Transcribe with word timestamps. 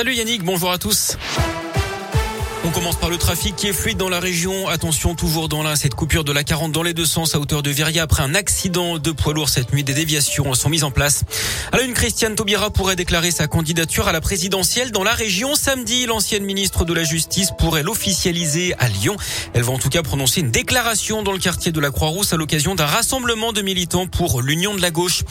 Salut 0.00 0.14
Yannick, 0.14 0.44
bonjour 0.44 0.70
à 0.70 0.78
tous. 0.78 1.16
On 2.68 2.70
commence 2.70 2.96
par 2.96 3.08
le 3.08 3.16
trafic 3.16 3.56
qui 3.56 3.68
est 3.68 3.72
fluide 3.72 3.96
dans 3.96 4.10
la 4.10 4.20
région. 4.20 4.68
Attention 4.68 5.14
toujours 5.14 5.48
dans 5.48 5.62
la 5.62 5.74
cette 5.74 5.94
coupure 5.94 6.22
de 6.22 6.32
la 6.32 6.44
40 6.44 6.70
dans 6.70 6.82
les 6.82 6.92
deux 6.92 7.06
sens 7.06 7.34
à 7.34 7.40
hauteur 7.40 7.62
de 7.62 7.70
Viria 7.70 8.02
après 8.02 8.22
un 8.22 8.34
accident 8.34 8.98
de 8.98 9.10
poids 9.10 9.32
lourd 9.32 9.48
cette 9.48 9.72
nuit. 9.72 9.84
Des 9.84 9.94
déviations 9.94 10.52
sont 10.52 10.68
mises 10.68 10.84
en 10.84 10.90
place. 10.90 11.24
Alors 11.72 11.86
une 11.86 11.94
Christiane 11.94 12.34
Taubira 12.34 12.68
pourrait 12.68 12.94
déclarer 12.94 13.30
sa 13.30 13.46
candidature 13.46 14.06
à 14.06 14.12
la 14.12 14.20
présidentielle 14.20 14.92
dans 14.92 15.02
la 15.02 15.14
région 15.14 15.54
samedi. 15.54 16.04
L'ancienne 16.04 16.44
ministre 16.44 16.84
de 16.84 16.92
la 16.92 17.04
Justice 17.04 17.52
pourrait 17.56 17.82
l'officialiser 17.82 18.74
à 18.78 18.88
Lyon. 18.88 19.16
Elle 19.54 19.62
va 19.62 19.72
en 19.72 19.78
tout 19.78 19.88
cas 19.88 20.02
prononcer 20.02 20.42
une 20.42 20.50
déclaration 20.50 21.22
dans 21.22 21.32
le 21.32 21.38
quartier 21.38 21.72
de 21.72 21.80
la 21.80 21.90
Croix-Rousse 21.90 22.34
à 22.34 22.36
l'occasion 22.36 22.74
d'un 22.74 22.84
rassemblement 22.84 23.54
de 23.54 23.62
militants 23.62 24.06
pour 24.06 24.42
l'Union 24.42 24.74
de 24.74 24.82
la 24.82 24.90
gauche. 24.90 25.22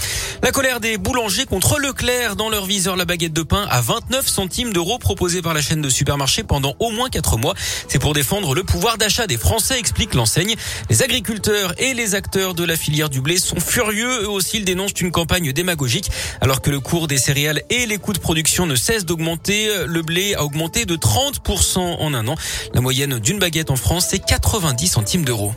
La 0.41 0.49
colère 0.51 0.79
des 0.79 0.97
boulangers 0.97 1.45
contre 1.45 1.77
Leclerc 1.77 2.35
dans 2.35 2.49
leur 2.49 2.65
viseur 2.65 2.95
la 2.95 3.05
baguette 3.05 3.33
de 3.33 3.43
pain 3.43 3.67
à 3.69 3.81
29 3.81 4.27
centimes 4.27 4.73
d'euros 4.73 4.97
proposée 4.97 5.43
par 5.43 5.54
la 5.54 5.61
chaîne 5.61 5.83
de 5.83 5.89
supermarchés 5.89 6.41
pendant 6.41 6.73
au 6.80 6.90
moins 6.90 7.09
4 7.09 7.27
mois. 7.36 7.54
C'est 7.90 7.99
pour 7.99 8.13
défendre 8.13 8.55
le 8.55 8.63
pouvoir 8.63 8.98
d'achat 8.98 9.27
des 9.27 9.38
Français, 9.38 9.77
explique 9.77 10.13
l'enseigne. 10.13 10.55
Les 10.90 11.04
agriculteurs 11.04 11.73
et 11.77 11.94
les 11.94 12.16
acteurs 12.16 12.54
de 12.54 12.63
la 12.63 12.77
filière 12.77 13.09
du 13.09 13.20
blé 13.20 13.38
sont 13.40 13.59
furieux. 13.59 14.23
Eux 14.23 14.30
aussi, 14.30 14.58
ils 14.58 14.66
dénoncent 14.66 15.02
une 15.02 15.12
campagne 15.12 15.52
démagogique. 15.52 16.09
Alors 16.40 16.62
que 16.62 16.70
le 16.70 16.80
cours 16.80 17.08
des 17.08 17.18
céréales 17.18 17.63
et 17.70 17.85
les 17.85 17.98
coûts 17.98 18.13
de 18.13 18.20
production 18.20 18.66
ne 18.66 18.76
cessent 18.76 19.05
d'augmenter, 19.05 19.70
le 19.85 20.02
blé 20.02 20.35
a 20.35 20.45
augmenté 20.45 20.85
de 20.85 20.95
30% 20.95 21.80
en 21.80 22.13
un 22.13 22.27
an. 22.30 22.35
La 22.73 22.80
moyenne 22.80 23.20
d'une 23.20 23.40
baguette 23.40 23.71
en 23.71 23.76
France, 23.76 24.07
c'est 24.12 24.23
90 24.23 24.88
centimes 24.88 25.26
d'euros. 25.26 25.54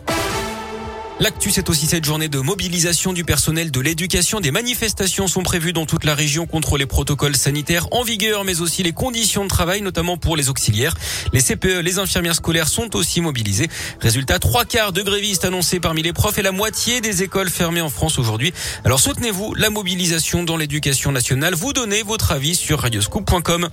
L'actu, 1.20 1.50
c'est 1.50 1.68
aussi 1.68 1.84
cette 1.84 2.06
journée 2.06 2.30
de 2.30 2.38
mobilisation 2.38 3.12
du 3.12 3.24
personnel 3.24 3.70
de 3.70 3.80
l'éducation. 3.80 4.40
Des 4.40 4.50
manifestations 4.50 5.26
sont 5.26 5.42
prévues 5.42 5.74
dans 5.74 5.84
toute 5.84 6.04
la 6.04 6.14
région 6.14 6.46
contre 6.46 6.78
les 6.78 6.86
protocoles 6.86 7.36
sanitaires 7.36 7.88
en 7.90 8.02
vigueur, 8.02 8.44
mais 8.44 8.62
aussi 8.62 8.82
les 8.82 8.92
conditions 8.92 9.44
de 9.44 9.50
travail, 9.50 9.82
notamment 9.82 10.16
pour 10.16 10.34
les 10.34 10.48
auxiliaires. 10.48 10.94
Les 11.34 11.42
CPE, 11.42 11.82
les 11.82 11.98
infirmières 11.98 12.36
scolaires 12.36 12.68
sont 12.68 12.96
aussi 12.96 13.20
mobilisées. 13.20 13.68
Résultat, 14.00 14.38
trois 14.38 14.64
quarts 14.64 14.94
de 14.94 15.02
grévistes 15.02 15.44
annoncés 15.44 15.78
parmi 15.78 16.02
les 16.02 16.14
profs 16.14 16.38
et 16.38 16.42
la 16.42 16.52
moitié 16.52 17.02
des 17.02 17.22
écoles 17.22 17.50
fermées 17.50 17.82
en 17.82 17.90
France 17.90 18.18
aujourd'hui. 18.18 18.54
Alors 18.86 18.98
soutenez-vous 18.98 19.52
la 19.56 19.68
mobilisation 19.68 20.42
dans 20.42 20.56
l'éducation 20.56 21.12
nationale. 21.12 21.54
Vous 21.54 21.74
donnez 21.74 22.02
votre 22.02 22.32
avis 22.32 22.54
sur 22.54 22.80
radioscoop.com. 22.80 23.68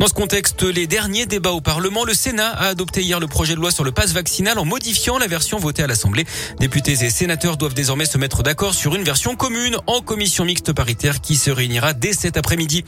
Dans 0.00 0.06
ce 0.06 0.14
contexte, 0.14 0.62
les 0.62 0.86
derniers 0.86 1.26
débats 1.26 1.52
au 1.52 1.60
Parlement, 1.60 2.06
le 2.06 2.14
Sénat 2.14 2.48
a 2.48 2.68
adopté 2.68 3.02
hier 3.02 3.20
le 3.20 3.26
projet 3.26 3.54
de 3.54 3.60
loi 3.60 3.70
sur 3.70 3.84
le 3.84 3.92
passe 3.92 4.14
vaccinal 4.14 4.58
en 4.58 4.64
modifiant 4.64 5.18
la 5.18 5.26
version 5.26 5.58
votée 5.58 5.82
à 5.82 5.86
l'Assemblée. 5.86 6.24
Députés 6.86 7.10
sénateurs 7.10 7.56
doivent 7.56 7.74
désormais 7.74 8.04
se 8.04 8.16
mettre 8.16 8.44
d'accord 8.44 8.72
sur 8.72 8.94
une 8.94 9.02
version 9.02 9.34
commune 9.34 9.76
en 9.88 10.02
commission 10.02 10.44
mixte 10.44 10.72
paritaire 10.72 11.20
qui 11.20 11.34
se 11.34 11.50
réunira 11.50 11.94
dès 11.94 12.12
cet 12.12 12.36
après-midi. 12.36 12.84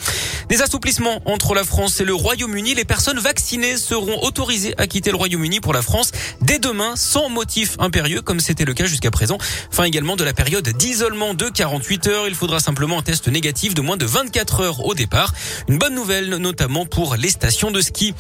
Des 0.49 0.63
assouplissements 0.63 1.21
entre 1.25 1.53
la 1.53 1.65
France 1.65 2.01
et 2.01 2.05
le 2.05 2.15
Royaume-Uni. 2.15 2.75
Les 2.75 2.85
personnes 2.85 3.19
vaccinées 3.19 3.77
seront 3.77 4.23
autorisées 4.23 4.73
à 4.79 4.87
quitter 4.87 5.11
le 5.11 5.17
Royaume-Uni 5.17 5.59
pour 5.59 5.73
la 5.73 5.83
France 5.83 6.13
dès 6.41 6.61
demain 6.61 6.95
sans 6.95 7.29
motif 7.29 7.75
impérieux 7.81 8.23
comme 8.23 8.39
c'était 8.39 8.65
le 8.65 8.73
cas 8.73 8.87
jusqu'à 8.87 9.11
présent. 9.11 9.37
Fin 9.73 9.83
également 9.83 10.15
de 10.15 10.23
la 10.23 10.33
période 10.33 10.69
d'isolement 10.69 11.35
de 11.35 11.49
48 11.49 12.07
heures. 12.07 12.29
Il 12.29 12.37
faudra 12.37 12.61
simplement 12.61 13.01
un 13.01 13.03
test 13.03 13.27
négatif 13.27 13.75
de 13.75 13.81
moins 13.81 13.97
de 13.97 14.07
24 14.07 14.61
heures 14.61 14.87
au 14.87 14.95
départ. 14.95 15.35
Une 15.69 15.79
bonne 15.79 15.95
nouvelle 15.95 16.37
notamment 16.37 16.87
pour 16.87 17.17
les 17.17 17.31
stations 17.31 17.73
de 17.73 17.81
ski. 17.81 18.15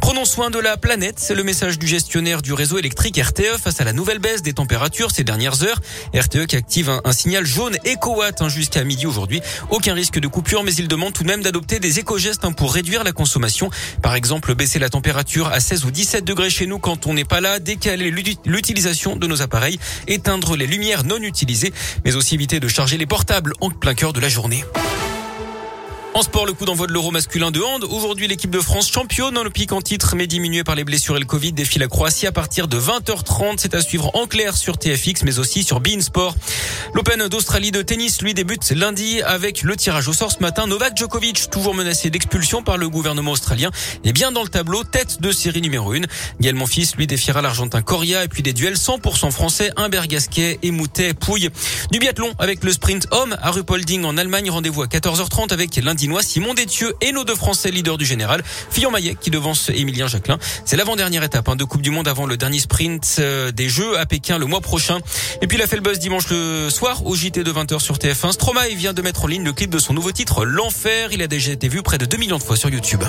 Prenons 0.00 0.24
soin 0.24 0.50
de 0.50 0.58
la 0.58 0.76
planète. 0.76 1.16
C'est 1.18 1.36
le 1.36 1.44
message 1.44 1.78
du 1.78 1.86
gestionnaire 1.86 2.42
du 2.42 2.52
réseau 2.52 2.78
électrique 2.78 3.16
RTE 3.16 3.58
face 3.62 3.80
à 3.80 3.84
la 3.84 3.92
nouvelle 3.92 4.18
baisse 4.18 4.42
des 4.42 4.54
températures 4.54 5.12
ces 5.20 5.24
dernières 5.24 5.62
heures. 5.64 5.80
RTE 6.14 6.46
qui 6.46 6.56
active 6.56 6.90
un, 7.04 7.12
signal 7.12 7.44
jaune 7.44 7.76
éco-watt 7.84 8.40
hein, 8.40 8.48
jusqu'à 8.48 8.84
midi 8.84 9.06
aujourd'hui. 9.06 9.42
Aucun 9.68 9.92
risque 9.92 10.18
de 10.18 10.26
coupure, 10.26 10.64
mais 10.64 10.72
il 10.72 10.88
demande 10.88 11.12
tout 11.12 11.24
de 11.24 11.28
même 11.28 11.42
d'adopter 11.42 11.78
des 11.78 11.98
éco-gestes 11.98 12.46
hein, 12.46 12.52
pour 12.52 12.72
réduire 12.72 13.04
la 13.04 13.12
consommation. 13.12 13.68
Par 14.00 14.14
exemple, 14.14 14.54
baisser 14.54 14.78
la 14.78 14.88
température 14.88 15.48
à 15.48 15.60
16 15.60 15.84
ou 15.84 15.90
17 15.90 16.24
degrés 16.24 16.48
chez 16.48 16.66
nous 16.66 16.78
quand 16.78 17.06
on 17.06 17.12
n'est 17.12 17.26
pas 17.26 17.42
là, 17.42 17.58
décaler 17.58 18.10
l'utilisation 18.46 19.14
de 19.16 19.26
nos 19.26 19.42
appareils, 19.42 19.78
éteindre 20.08 20.56
les 20.56 20.66
lumières 20.66 21.04
non 21.04 21.18
utilisées, 21.18 21.74
mais 22.06 22.16
aussi 22.16 22.34
éviter 22.34 22.58
de 22.58 22.68
charger 22.68 22.96
les 22.96 23.06
portables 23.06 23.52
en 23.60 23.68
plein 23.68 23.94
cœur 23.94 24.14
de 24.14 24.20
la 24.20 24.30
journée. 24.30 24.64
En 26.12 26.22
sport, 26.22 26.44
le 26.44 26.52
coup 26.52 26.64
d'envoi 26.64 26.88
de 26.88 26.92
l'Euro 26.92 27.12
masculin 27.12 27.52
de 27.52 27.60
hand. 27.60 27.84
Aujourd'hui, 27.84 28.26
l'équipe 28.26 28.50
de 28.50 28.58
France 28.58 28.90
championne 28.90 29.38
olympique 29.38 29.70
en 29.70 29.80
titre, 29.80 30.16
mais 30.16 30.26
diminuée 30.26 30.64
par 30.64 30.74
les 30.74 30.82
blessures 30.82 31.16
et 31.16 31.20
le 31.20 31.24
Covid, 31.24 31.52
défie 31.52 31.78
la 31.78 31.86
Croatie 31.86 32.26
à 32.26 32.32
partir 32.32 32.66
de 32.66 32.80
20h30. 32.80 33.54
C'est 33.58 33.76
à 33.76 33.80
suivre 33.80 34.10
en 34.14 34.26
clair 34.26 34.56
sur 34.56 34.76
TFX, 34.76 35.22
mais 35.22 35.38
aussi 35.38 35.62
sur 35.62 35.78
Bein 35.78 36.00
Sport. 36.00 36.34
L'Open 36.94 37.28
d'Australie 37.28 37.70
de 37.70 37.80
tennis, 37.82 38.20
lui, 38.22 38.34
débute 38.34 38.68
lundi 38.72 39.22
avec 39.22 39.62
le 39.62 39.76
tirage 39.76 40.08
au 40.08 40.12
sort 40.12 40.32
ce 40.32 40.40
matin. 40.40 40.66
Novak 40.66 40.96
Djokovic, 40.96 41.48
toujours 41.48 41.76
menacé 41.76 42.10
d'expulsion 42.10 42.64
par 42.64 42.76
le 42.76 42.88
gouvernement 42.88 43.30
australien, 43.30 43.70
est 44.02 44.12
bien 44.12 44.32
dans 44.32 44.42
le 44.42 44.48
tableau, 44.48 44.82
tête 44.82 45.20
de 45.20 45.30
série 45.30 45.60
numéro 45.62 45.92
1. 45.92 46.00
Gaël 46.40 46.56
Monfils, 46.56 46.88
lui, 46.96 47.06
défiera 47.06 47.40
l'Argentin 47.40 47.82
Coria 47.82 48.24
et 48.24 48.28
puis 48.28 48.42
des 48.42 48.52
duels 48.52 48.74
100% 48.74 49.30
français, 49.30 49.70
Humbert 49.76 50.08
Gasquet 50.08 50.58
et 50.62 50.72
Moutet 50.72 51.14
Pouille. 51.14 51.50
Du 51.92 52.00
biathlon 52.00 52.34
avec 52.40 52.64
le 52.64 52.72
sprint 52.72 53.06
homme 53.12 53.36
à 53.40 53.52
Rupolding 53.52 54.04
en 54.04 54.16
Allemagne. 54.16 54.50
Rendez-vous 54.50 54.82
à 54.82 54.86
14h30 54.86 55.52
avec 55.52 55.76
lundi 55.76 55.99
Simon 56.22 56.54
Détieux 56.54 56.94
et 57.02 57.12
nos 57.12 57.24
deux 57.24 57.34
Français 57.34 57.70
leaders 57.70 57.98
du 57.98 58.06
général. 58.06 58.42
Fillon 58.70 58.90
Maillet 58.90 59.16
qui 59.20 59.30
devance 59.30 59.68
Émilien 59.68 60.06
Jacquelin. 60.06 60.38
C'est 60.64 60.76
l'avant-dernière 60.76 61.22
étape 61.22 61.48
hein, 61.48 61.56
de 61.56 61.64
Coupe 61.64 61.82
du 61.82 61.90
Monde 61.90 62.08
avant 62.08 62.24
le 62.24 62.38
dernier 62.38 62.58
sprint 62.58 63.16
euh, 63.18 63.52
des 63.52 63.68
Jeux 63.68 63.98
à 63.98 64.06
Pékin 64.06 64.38
le 64.38 64.46
mois 64.46 64.62
prochain. 64.62 64.98
Et 65.42 65.46
puis 65.46 65.58
la 65.58 65.66
fait 65.66 65.76
le 65.76 65.82
buzz 65.82 65.98
dimanche 65.98 66.30
le 66.30 66.70
soir 66.70 67.04
au 67.04 67.14
JT 67.14 67.44
de 67.44 67.52
20h 67.52 67.80
sur 67.80 67.96
TF1. 67.96 68.32
Stromae 68.32 68.74
vient 68.74 68.94
de 68.94 69.02
mettre 69.02 69.24
en 69.24 69.26
ligne 69.26 69.44
le 69.44 69.52
clip 69.52 69.70
de 69.70 69.78
son 69.78 69.92
nouveau 69.92 70.12
titre 70.12 70.46
L'Enfer. 70.46 71.12
Il 71.12 71.20
a 71.22 71.26
déjà 71.26 71.52
été 71.52 71.68
vu 71.68 71.82
près 71.82 71.98
de 71.98 72.06
2 72.06 72.16
millions 72.16 72.38
de 72.38 72.42
fois 72.42 72.56
sur 72.56 72.70
YouTube. 72.70 73.04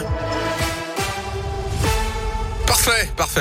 Parfait, 2.67 3.09
parfait. 3.15 3.39